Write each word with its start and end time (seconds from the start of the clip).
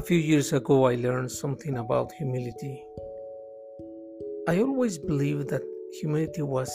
few 0.00 0.18
years 0.18 0.52
ago, 0.52 0.84
I 0.84 0.96
learned 0.96 1.32
something 1.32 1.78
about 1.78 2.12
humility. 2.12 2.84
I 4.46 4.60
always 4.60 4.98
believed 4.98 5.48
that 5.48 5.62
humility 6.00 6.42
was, 6.42 6.70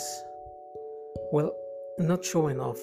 well, 1.32 1.56
not 2.00 2.26
showing 2.26 2.60
off, 2.60 2.82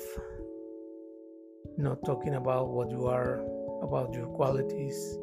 not 1.77 1.99
talking 2.07 2.37
about 2.37 2.69
what 2.69 2.89
you 2.89 3.07
are, 3.07 3.41
about 3.83 4.15
your 4.15 4.27
qualities, 4.27 5.19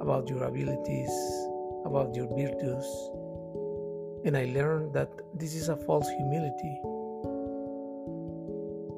about 0.00 0.28
your 0.28 0.42
abilities, 0.42 1.12
about 1.84 2.14
your 2.16 2.26
virtues. 2.26 2.86
And 4.24 4.36
I 4.36 4.46
learned 4.46 4.94
that 4.94 5.12
this 5.38 5.54
is 5.54 5.68
a 5.68 5.76
false 5.76 6.08
humility. 6.08 6.80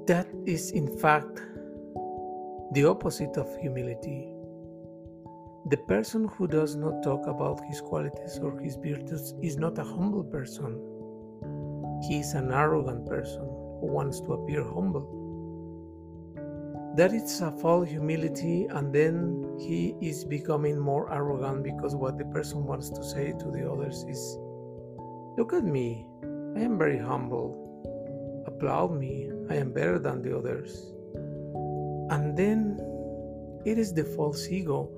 That 0.07 0.29
is, 0.47 0.71
in 0.71 0.99
fact, 0.99 1.43
the 2.73 2.87
opposite 2.87 3.37
of 3.37 3.55
humility. 3.61 4.33
The 5.73 5.79
person 5.79 6.29
who 6.29 6.47
does 6.47 6.77
not 6.77 7.03
talk 7.03 7.27
about 7.27 7.65
his 7.65 7.81
qualities 7.81 8.39
or 8.43 8.61
his 8.61 8.77
virtues 8.77 9.33
is 9.41 9.57
not 9.57 9.79
a 9.79 9.83
humble 9.83 10.23
person. 10.23 10.79
He 12.07 12.19
is 12.19 12.35
an 12.35 12.53
arrogant 12.53 13.07
person 13.07 13.41
who 13.41 13.87
wants 13.87 14.21
to 14.21 14.35
appear 14.35 14.65
humble. 14.65 15.09
That 16.95 17.15
is 17.15 17.41
a 17.41 17.51
false 17.53 17.89
humility, 17.89 18.67
and 18.67 18.93
then 18.95 19.57
he 19.59 19.97
is 20.03 20.27
becoming 20.27 20.79
more 20.79 21.11
arrogant 21.11 21.65
because 21.65 21.97
what 21.97 22.19
the 22.19 22.27
person 22.27 22.67
wants 22.67 22.91
to 22.91 23.03
say 23.03 23.33
to 23.33 23.51
the 23.51 23.67
others 23.73 24.05
is 24.07 24.37
Look 25.39 25.55
at 25.55 25.65
me, 25.65 26.07
I 26.55 26.61
am 26.61 26.77
very 26.77 26.99
humble. 26.99 27.57
Applaud 28.47 28.89
me, 28.89 29.31
I 29.49 29.55
am 29.55 29.73
better 29.73 29.99
than 29.99 30.21
the 30.21 30.37
others. 30.37 30.93
And 32.11 32.37
then 32.37 32.79
it 33.65 33.79
is 33.79 33.95
the 33.95 34.05
false 34.05 34.47
ego 34.49 34.91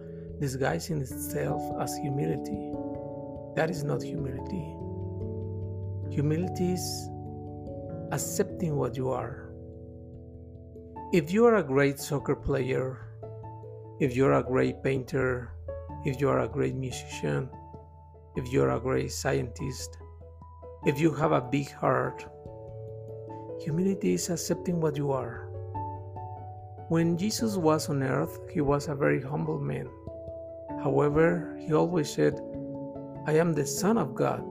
disguising 0.44 1.00
itself 1.00 1.62
as 1.80 1.96
humility. 1.96 2.70
That 3.56 3.70
is 3.70 3.82
not 3.82 4.02
humility. 4.02 4.66
Humility 6.14 6.72
is 6.72 7.08
accepting 8.12 8.76
what 8.76 8.94
you 8.94 9.08
are. 9.08 9.48
If 11.14 11.32
you 11.32 11.46
are 11.46 11.56
a 11.56 11.62
great 11.62 11.98
soccer 11.98 12.36
player, 12.36 12.86
if 14.00 14.14
you're 14.14 14.34
a 14.34 14.42
great 14.42 14.82
painter, 14.82 15.50
if 16.04 16.20
you 16.20 16.28
are 16.28 16.40
a 16.40 16.48
great 16.48 16.74
musician, 16.74 17.48
if 18.36 18.52
you're 18.52 18.72
a 18.72 18.80
great 18.80 19.12
scientist, 19.12 19.96
if 20.84 21.00
you 21.00 21.10
have 21.14 21.32
a 21.32 21.40
big 21.40 21.70
heart, 21.70 22.26
humility 23.62 24.12
is 24.12 24.28
accepting 24.28 24.78
what 24.78 24.94
you 24.94 25.10
are. 25.10 25.48
When 26.90 27.16
Jesus 27.16 27.56
was 27.56 27.88
on 27.88 28.02
earth, 28.02 28.38
he 28.52 28.60
was 28.60 28.88
a 28.88 28.94
very 28.94 29.22
humble 29.22 29.58
man. 29.58 29.88
However, 30.84 31.56
he 31.58 31.72
always 31.72 32.12
said, 32.12 32.38
I 33.26 33.38
am 33.38 33.54
the 33.54 33.64
Son 33.64 33.96
of 33.96 34.14
God. 34.14 34.44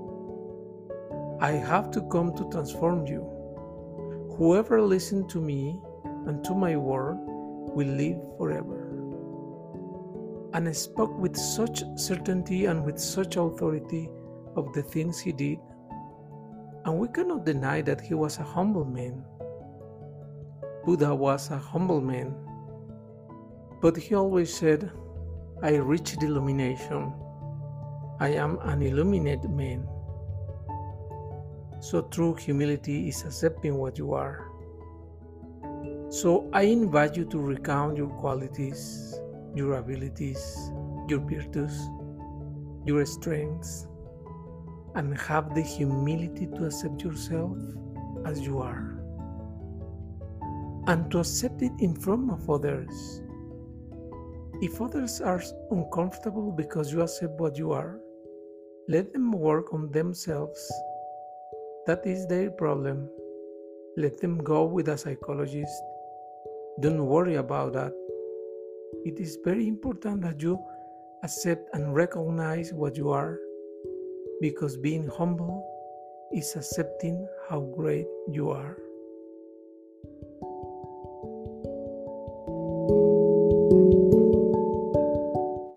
I 1.39 1.51
have 1.51 1.91
to 1.91 2.01
come 2.09 2.33
to 2.33 2.49
transform 2.49 3.05
you. 3.05 3.21
Whoever 4.35 4.81
listens 4.81 5.31
to 5.31 5.39
me 5.39 5.79
and 6.25 6.43
to 6.43 6.55
my 6.55 6.75
word 6.75 7.17
will 7.19 7.87
live 7.87 8.17
forever. 8.39 8.79
And 10.55 10.75
spoke 10.75 11.15
with 11.19 11.37
such 11.37 11.83
certainty 11.97 12.65
and 12.65 12.83
with 12.83 12.97
such 12.97 13.35
authority 13.35 14.09
of 14.55 14.73
the 14.73 14.81
things 14.81 15.19
he 15.19 15.33
did. 15.33 15.59
And 16.85 16.97
we 16.97 17.09
cannot 17.09 17.45
deny 17.45 17.83
that 17.83 18.01
he 18.01 18.15
was 18.15 18.39
a 18.39 18.43
humble 18.43 18.85
man. 18.85 19.23
Buddha 20.83 21.13
was 21.13 21.51
a 21.51 21.59
humble 21.59 22.01
man. 22.01 22.33
But 23.81 23.95
he 23.97 24.15
always 24.15 24.51
said, 24.51 24.91
I 25.63 25.75
reached 25.75 26.21
illumination. 26.21 27.13
I 28.19 28.31
am 28.31 28.59
an 28.63 28.81
illuminated 28.81 29.49
man. 29.49 29.87
So 31.79 32.01
true 32.01 32.33
humility 32.35 33.07
is 33.07 33.23
accepting 33.23 33.77
what 33.77 33.97
you 33.97 34.11
are. 34.11 34.45
So 36.09 36.49
I 36.51 36.63
invite 36.63 37.15
you 37.15 37.23
to 37.29 37.39
recount 37.39 37.95
your 37.95 38.09
qualities, 38.09 39.17
your 39.55 39.75
abilities, 39.75 40.69
your 41.07 41.21
virtues, 41.21 41.79
your 42.85 43.05
strengths, 43.05 43.87
and 44.95 45.17
have 45.17 45.55
the 45.55 45.61
humility 45.61 46.47
to 46.57 46.65
accept 46.65 47.01
yourself 47.01 47.57
as 48.25 48.41
you 48.41 48.59
are. 48.59 48.99
And 50.87 51.09
to 51.11 51.19
accept 51.19 51.61
it 51.61 51.71
in 51.79 51.95
front 51.95 52.31
of 52.31 52.49
others 52.49 53.22
if 54.63 54.79
others 54.79 55.19
are 55.19 55.43
uncomfortable 55.71 56.49
because 56.49 56.93
you 56.93 57.01
accept 57.01 57.37
what 57.37 57.57
you 57.57 57.73
are, 57.73 57.99
let 58.87 59.11
them 59.11 59.33
work 59.33 59.73
on 59.73 59.91
themselves. 59.91 60.71
That 61.85 62.07
is 62.07 62.25
their 62.27 62.49
problem. 62.49 63.09
Let 63.97 64.21
them 64.21 64.37
go 64.37 64.63
with 64.63 64.87
a 64.87 64.97
psychologist. 64.97 65.73
Don't 66.79 67.05
worry 67.05 67.35
about 67.35 67.73
that. 67.73 67.91
It 69.03 69.19
is 69.19 69.37
very 69.43 69.67
important 69.67 70.21
that 70.21 70.41
you 70.41 70.57
accept 71.23 71.67
and 71.73 71.93
recognize 71.93 72.71
what 72.71 72.95
you 72.95 73.11
are 73.11 73.37
because 74.39 74.77
being 74.77 75.09
humble 75.09 75.59
is 76.31 76.55
accepting 76.55 77.27
how 77.49 77.59
great 77.75 78.07
you 78.29 78.49
are. 78.49 78.77